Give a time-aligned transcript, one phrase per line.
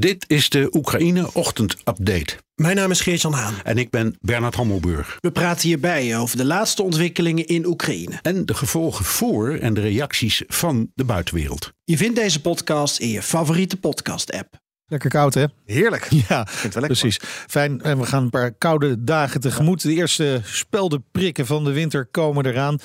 [0.00, 2.36] Dit is de Oekraïne Ochtend Update.
[2.54, 3.54] Mijn naam is Geert-Jan Haan.
[3.64, 5.16] En ik ben Bernard Hammelburg.
[5.20, 8.18] We praten hierbij over de laatste ontwikkelingen in Oekraïne.
[8.22, 11.72] En de gevolgen voor en de reacties van de buitenwereld.
[11.84, 14.54] Je vindt deze podcast in je favoriete podcast-app.
[14.86, 15.44] Lekker koud, hè?
[15.64, 16.08] Heerlijk.
[16.28, 17.18] Ja, precies.
[17.46, 17.82] Fijn.
[17.82, 19.82] En we gaan een paar koude dagen tegemoet.
[19.82, 22.78] De eerste speldenprikken van de winter komen eraan.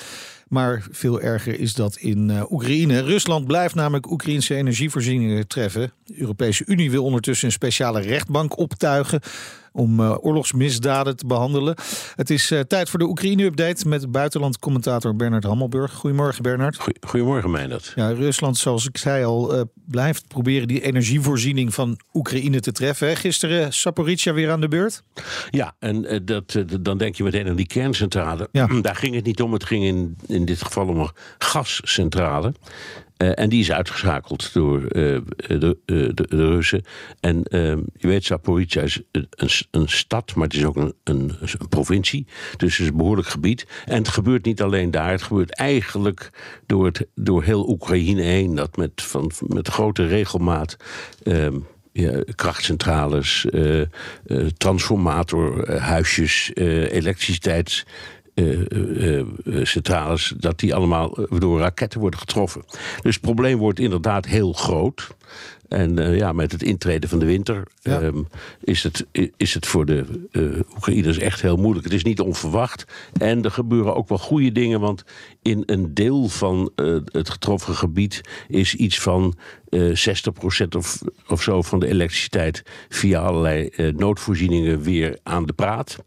[0.54, 3.00] Maar veel erger is dat in uh, Oekraïne.
[3.00, 5.92] Rusland blijft namelijk Oekraïnse energievoorzieningen treffen.
[6.04, 9.20] De Europese Unie wil ondertussen een speciale rechtbank optuigen
[9.74, 11.74] om uh, oorlogsmisdaden te behandelen.
[12.14, 15.92] Het is uh, tijd voor de Oekraïne-update met buitenlandcommentator Bernard Hammelburg.
[15.92, 16.78] Goedemorgen Bernard.
[17.06, 17.92] Goedemorgen Meijnerd.
[17.94, 23.16] Ja, Rusland, zoals ik zei al, uh, blijft proberen die energievoorziening van Oekraïne te treffen.
[23.16, 25.02] Gisteren Saporizhia weer aan de beurt.
[25.50, 28.48] Ja, en dat, dan denk je meteen aan die kerncentrale.
[28.52, 28.66] Ja.
[28.80, 29.52] Daar ging het niet om.
[29.52, 32.52] Het ging in, in dit geval om een gascentrale.
[33.18, 34.88] Uh, en die is uitgeschakeld door uh,
[35.36, 36.84] de, de, de, Russen.
[37.20, 39.02] En uh, je weet, Zaporizhia is
[39.70, 41.32] een, stad, maar het is ook een, een,
[41.68, 42.26] provincie.
[42.56, 43.66] Dus het is een behoorlijk gebied.
[43.84, 45.10] En het gebeurt niet alleen daar.
[45.10, 46.30] Het gebeurt eigenlijk
[46.66, 48.54] door, het, door heel Oekraïne heen.
[48.54, 50.76] Dat met, van, met grote regelmaat.
[51.22, 51.58] Ehm,
[52.34, 53.46] krachtcentrales,
[54.56, 58.23] transformatorhuisjes, elektriciteits uh, uh,
[59.62, 62.62] centrales, dat die allemaal door raketten worden getroffen.
[63.02, 65.14] Dus het probleem wordt inderdaad heel groot.
[65.68, 68.02] En uh, ja, met het intreden van de winter ja.
[68.02, 68.26] um,
[68.60, 69.06] is, het,
[69.36, 71.84] is het voor de uh, Oekraïners echt heel moeilijk.
[71.84, 72.84] Het is niet onverwacht.
[73.20, 75.04] En er gebeuren ook wel goede dingen, want
[75.42, 79.34] in een deel van uh, het getroffen gebied is iets van
[79.74, 85.98] 60% of, of zo van de elektriciteit via allerlei noodvoorzieningen weer aan de praat.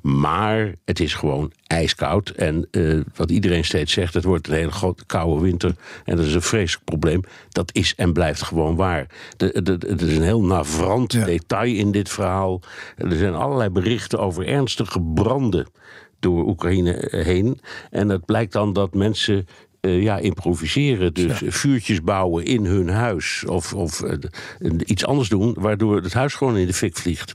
[0.00, 2.28] Maar het is gewoon ijskoud.
[2.28, 2.68] En
[3.14, 5.74] wat iedereen steeds zegt, het wordt een hele grote koude winter.
[6.04, 7.20] En dat is een vreselijk probleem.
[7.48, 9.06] Dat is en blijft gewoon waar.
[9.36, 11.24] Er is een heel navrant ja.
[11.24, 12.60] detail in dit verhaal.
[12.96, 15.66] Er zijn allerlei berichten over ernstige branden
[16.20, 17.60] door Oekraïne heen.
[17.90, 19.46] En het blijkt dan dat mensen
[19.84, 21.14] uh, ja, improviseren.
[21.14, 21.50] Dus ja.
[21.50, 23.44] vuurtjes bouwen in hun huis.
[23.46, 24.12] Of, of uh,
[24.84, 27.34] iets anders doen, waardoor het huis gewoon in de fik vliegt.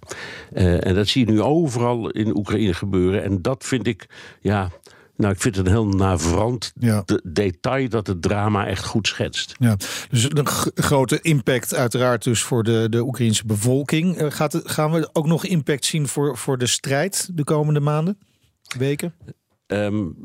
[0.53, 3.23] Uh, en dat zie je nu overal in Oekraïne gebeuren.
[3.23, 4.05] En dat vind ik,
[4.41, 4.69] ja.
[5.15, 7.01] Nou, ik vind het een heel navrant ja.
[7.05, 9.55] de detail dat het drama echt goed schetst.
[9.57, 9.77] Ja,
[10.09, 14.21] dus een grote impact uiteraard dus voor de, de Oekraïnse bevolking.
[14.21, 18.17] Uh, gaat gaan we ook nog impact zien voor, voor de strijd de komende maanden,
[18.77, 19.13] weken?
[19.71, 20.15] Um,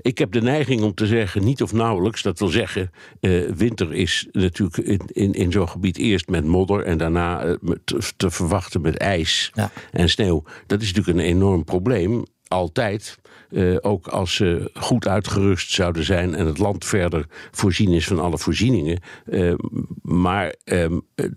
[0.00, 2.22] ik heb de neiging om te zeggen, niet of nauwelijks.
[2.22, 2.90] Dat wil zeggen,
[3.20, 7.54] uh, winter is natuurlijk in, in, in zo'n gebied eerst met modder en daarna uh,
[7.84, 9.70] te, te, verwachten met ijs ja.
[9.92, 10.42] en sneeuw.
[10.66, 13.18] Dat is natuurlijk een enorm probleem altijd.
[13.50, 18.20] Uh, ook als ze goed uitgerust zouden zijn en het land verder voorzien is van
[18.20, 19.00] alle voorzieningen.
[19.26, 19.54] Uh,
[20.02, 20.84] maar uh,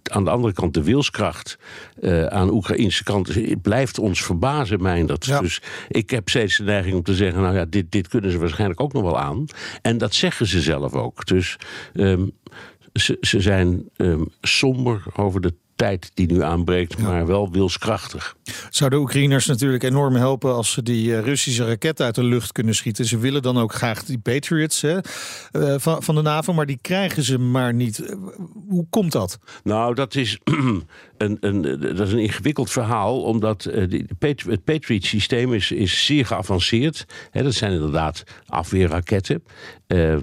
[0.04, 1.58] aan de andere kant, de wilskracht
[2.30, 5.26] aan de Oekraïnse kant blijft ons verbazen, Meindert.
[5.26, 5.40] Ja.
[5.40, 8.38] Dus ik heb steeds de neiging om te zeggen: nou ja, dit, dit kunnen ze
[8.38, 9.46] waarschijnlijk ook nog wel aan.
[9.82, 11.26] En dat zeggen ze zelf ook.
[11.26, 11.58] Dus
[11.94, 12.32] um,
[12.94, 17.04] ze, ze zijn um, somber over de tijd die nu aanbreekt, ja.
[17.04, 18.36] maar wel wilskrachtig.
[18.70, 22.76] Zou de Oekraïners natuurlijk enorm helpen als ze die Russische raketten uit de lucht kunnen
[22.76, 23.06] schieten.
[23.06, 24.98] Ze willen dan ook graag die Patriots hè,
[25.52, 28.16] uh, van, van de NAVO, maar die krijgen ze maar niet.
[28.68, 29.40] Hoe komt dat?
[29.64, 30.40] Nou, dat is
[31.22, 36.26] een, een, dat is een ingewikkeld verhaal, omdat uh, die, het Patriot-systeem is, is zeer
[36.26, 37.06] geavanceerd.
[37.32, 39.44] Hè, dat zijn inderdaad afweerraketten.
[39.88, 40.18] Uh,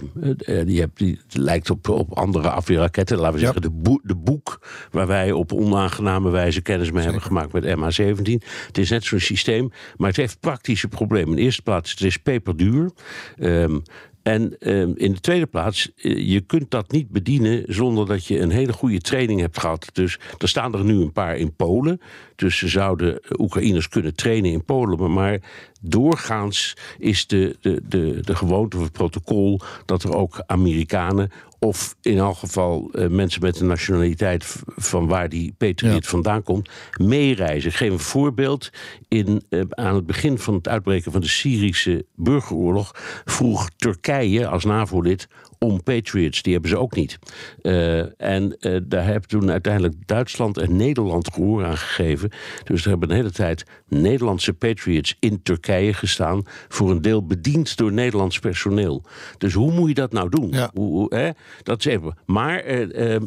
[0.65, 3.17] die, die lijkt op, op andere afweerraketten.
[3.17, 3.45] Laten we ja.
[3.45, 4.61] zeggen, de, boek, de boek
[4.91, 8.47] waar wij op onaangename wijze kennis mee hebben gemaakt met MH17.
[8.67, 11.31] Het is net zo'n systeem, maar het heeft praktische problemen.
[11.31, 12.91] In de eerste plaats, het is peperduur.
[13.39, 13.83] Um,
[14.23, 18.51] en uh, in de tweede plaats, je kunt dat niet bedienen zonder dat je een
[18.51, 19.89] hele goede training hebt gehad.
[19.93, 22.01] Dus er staan er nu een paar in Polen.
[22.39, 25.13] Dus ze zouden Oekraïners kunnen trainen in Polen.
[25.13, 25.39] Maar
[25.81, 31.97] doorgaans is de, de, de, de gewoonte of het protocol dat er ook Amerikanen of
[32.03, 36.11] in elk geval uh, mensen met een nationaliteit van waar die Patriot ja.
[36.11, 37.71] vandaan komt, meereizen.
[37.71, 38.71] Ik geef een voorbeeld.
[39.09, 42.93] In, uh, aan het begin van het uitbreken van de Syrische burgeroorlog
[43.25, 46.43] vroeg Turkije als NAVO-lid om Patriots.
[46.43, 47.19] Die hebben ze ook niet.
[47.63, 52.31] Uh, en uh, daar hebben toen uiteindelijk Duitsland en Nederland gehoor aan gegeven.
[52.65, 56.43] Dus er hebben een hele tijd Nederlandse Patriots in Turkije gestaan.
[56.69, 59.05] Voor een deel bediend door Nederlands personeel.
[59.39, 60.49] Dus hoe moet je dat nou doen?
[60.51, 60.71] Ja.
[60.75, 61.31] Hoe, hoe, hè?
[61.63, 62.17] Dat is even.
[62.27, 63.23] Maar eh, eh,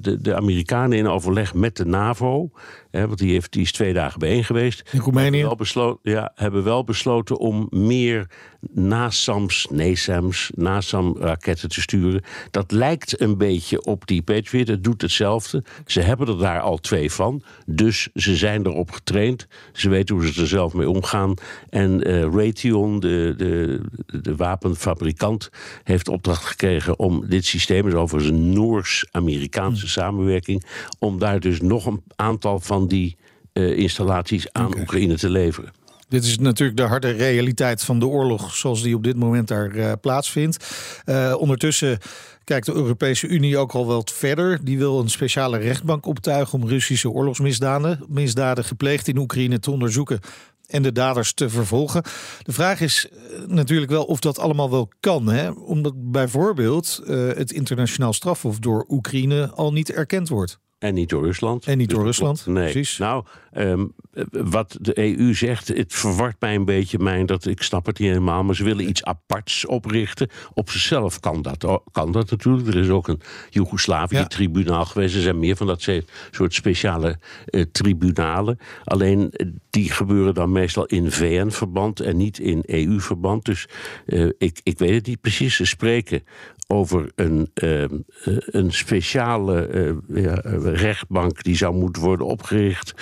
[0.00, 2.50] de, de Amerikanen in overleg met de NAVO.
[2.96, 4.90] Hè, want die, heeft, die is twee dagen bijeen geweest.
[4.92, 5.30] In Roemenië?
[5.30, 8.26] Hebben wel, besloten, ja, hebben wel besloten om meer
[8.72, 12.22] NASAMS, NASAMS, NASAM-raketten te sturen.
[12.50, 14.68] Dat lijkt een beetje op die Patriot.
[14.68, 15.64] Het doet hetzelfde.
[15.86, 17.42] Ze hebben er daar al twee van.
[17.66, 19.46] Dus ze zijn erop getraind.
[19.72, 21.34] Ze weten hoe ze er zelf mee omgaan.
[21.70, 23.80] En eh, Raytheon, de, de,
[24.20, 25.50] de wapenfabrikant,
[25.82, 30.64] heeft opdracht gekregen om dit systeem, dus overigens een Noors-Amerikaanse samenwerking,
[30.98, 33.16] om daar dus nog een aantal van die
[33.56, 35.72] eh, installaties aan Oekraïne te leveren.
[36.08, 39.70] Dit is natuurlijk de harde realiteit van de oorlog zoals die op dit moment daar
[39.70, 40.66] eh, plaatsvindt.
[41.04, 41.98] Eh, ondertussen
[42.44, 44.64] kijkt de Europese Unie ook al wat verder.
[44.64, 50.20] Die wil een speciale rechtbank optuigen om Russische oorlogsmisdaden misdaden gepleegd in Oekraïne te onderzoeken
[50.66, 52.02] en de daders te vervolgen.
[52.42, 53.08] De vraag is
[53.46, 55.26] natuurlijk wel of dat allemaal wel kan.
[55.26, 55.50] Hè?
[55.50, 57.02] Omdat bijvoorbeeld
[57.36, 60.58] het internationaal strafhof door Oekraïne al niet erkend wordt.
[60.78, 61.66] En niet door Rusland.
[61.66, 62.72] En niet door Dus- Rusland, Nee.
[62.72, 62.98] precies.
[62.98, 63.86] Nou, ehm,
[64.30, 66.98] wat de EU zegt, het verwart mij een beetje.
[66.98, 70.28] Mijn, dat, ik snap het niet helemaal, maar ze willen iets aparts oprichten.
[70.54, 72.68] Op zichzelf kan dat, kan dat natuurlijk.
[72.68, 73.20] Er is ook een
[73.50, 75.14] Joegoslavië-tribunaal geweest.
[75.14, 75.88] Er zijn meer van dat
[76.30, 78.58] soort speciale eh, tribunalen.
[78.84, 83.44] Alleen eh, die gebeuren dan meestal in VN-verband en niet in EU-verband.
[83.44, 83.68] Dus
[84.06, 85.56] eh, ik, ik weet het niet precies.
[85.56, 86.24] Ze spreken
[86.66, 92.94] over een, ehm, eh, een speciale eh, rechtbank die zou moeten worden opgericht.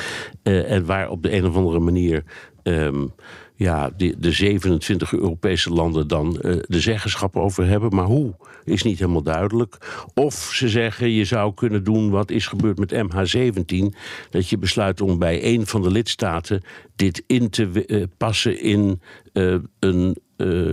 [0.42, 2.24] eh, en waar op de een of andere manier.
[2.62, 3.06] ehm,
[3.56, 7.94] ja, de, de 27 Europese landen dan eh, de zeggenschap over hebben.
[7.94, 8.34] Maar hoe
[8.64, 9.76] is niet helemaal duidelijk.
[10.14, 13.96] Of ze zeggen je zou kunnen doen wat is gebeurd met MH17.
[14.30, 16.62] Dat je besluit om bij een van de lidstaten
[16.96, 19.00] dit in te eh, passen in
[19.32, 20.16] eh, een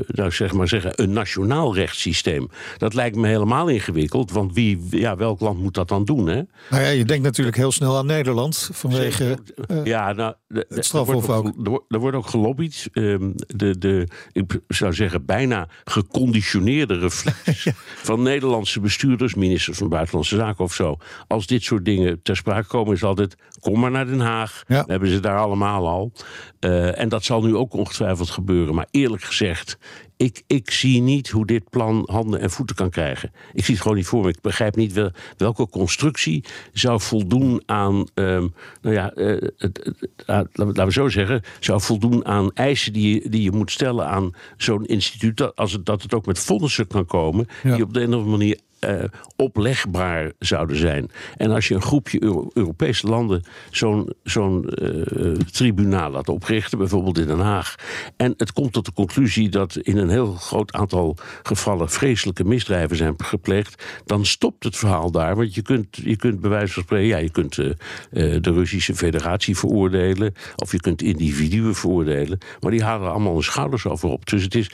[0.07, 2.49] nou zeg maar zeggen, een nationaal rechtssysteem.
[2.77, 6.27] Dat lijkt me helemaal ingewikkeld, want wie, ja, welk land moet dat dan doen?
[6.27, 6.41] Hè?
[6.69, 9.37] Nou ja, je denkt natuurlijk heel snel aan Nederland vanwege.
[9.83, 11.65] ja, nou, de- de- strafhof er wordt ook.
[11.65, 12.70] Er wordt, er wordt ook gelobbyd.
[12.93, 17.67] Ehm, de, de, ik zou zeggen, bijna geconditioneerde reflex
[18.09, 20.97] van Nederlandse bestuurders, ministers van Buitenlandse Zaken of zo.
[21.27, 24.63] Als dit soort dingen ter sprake komen, is altijd: kom maar naar Den Haag.
[24.67, 24.83] Ja.
[24.85, 26.11] We hebben ze daar allemaal al.
[26.59, 28.75] Eh, en dat zal nu ook ongetwijfeld gebeuren.
[28.75, 29.77] Maar eerlijk gezegd,
[30.21, 33.31] ik, ik zie niet hoe dit plan handen en voeten kan krijgen.
[33.53, 34.29] Ik zie het gewoon niet voor me.
[34.29, 38.47] Ik begrijp niet wel, welke constructie zou voldoen aan, ehm,
[38.81, 42.93] nou ja, het, het- ah, laten we- laten we zo zeggen, zou voldoen aan eisen
[42.93, 45.37] die je, die je moet stellen aan zo'n instituut.
[45.37, 47.75] Dat, als het, dat het ook met fondsen kan komen, Ja.
[47.75, 49.03] die op de een of andere manier eh,
[49.35, 51.11] oplegbaar zouden zijn.
[51.37, 57.17] En als je een groepje Euro- Europese landen zo'n zo'n eh, tribunaal laat oprichten, bijvoorbeeld
[57.17, 57.75] in Den Haag,
[58.17, 62.97] en het komt tot de conclusie dat in een heel groot aantal gevallen vreselijke misdrijven
[62.97, 65.35] zijn gepleegd, dan stopt het verhaal daar.
[65.35, 67.71] Want je kunt, je kunt bij wijze van spreken, ja, je kunt eh,
[68.11, 73.85] de Russische Federatie veroordelen, of je kunt individuen veroordelen, maar die halen allemaal hun schouders
[73.85, 74.29] over op.
[74.29, 74.71] Dus het is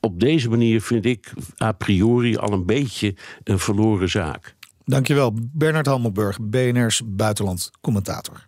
[0.00, 3.14] op deze manier vind ik a priori al een beetje
[3.44, 4.56] een verloren zaak.
[4.84, 8.47] Dankjewel, Bernard Hammelburg, BNR's buitenland commentator.